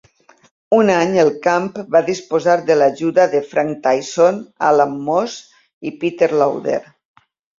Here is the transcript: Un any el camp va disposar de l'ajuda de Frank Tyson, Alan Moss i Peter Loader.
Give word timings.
Un 0.77 0.87
any 0.93 1.11
el 1.23 1.27
camp 1.47 1.67
va 1.95 1.99
disposar 2.07 2.55
de 2.69 2.77
l'ajuda 2.79 3.27
de 3.35 3.41
Frank 3.51 3.75
Tyson, 3.85 4.41
Alan 4.71 4.97
Moss 5.09 5.37
i 5.91 5.95
Peter 6.05 6.31
Loader. 6.43 6.83